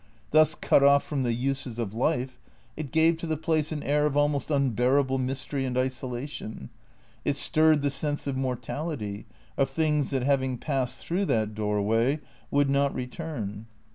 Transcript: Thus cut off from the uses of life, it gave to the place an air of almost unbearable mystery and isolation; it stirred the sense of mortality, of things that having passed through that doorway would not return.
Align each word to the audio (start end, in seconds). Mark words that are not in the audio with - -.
Thus 0.31 0.55
cut 0.55 0.81
off 0.81 1.03
from 1.03 1.21
the 1.21 1.31
uses 1.33 1.77
of 1.77 1.93
life, 1.93 2.39
it 2.75 2.91
gave 2.91 3.17
to 3.17 3.27
the 3.27 3.37
place 3.37 3.71
an 3.71 3.83
air 3.83 4.07
of 4.07 4.17
almost 4.17 4.49
unbearable 4.49 5.19
mystery 5.19 5.63
and 5.63 5.77
isolation; 5.77 6.71
it 7.23 7.35
stirred 7.35 7.83
the 7.83 7.91
sense 7.91 8.25
of 8.25 8.35
mortality, 8.35 9.27
of 9.57 9.69
things 9.69 10.09
that 10.09 10.23
having 10.23 10.57
passed 10.57 11.05
through 11.05 11.25
that 11.25 11.53
doorway 11.53 12.19
would 12.49 12.67
not 12.67 12.95
return. 12.95 13.67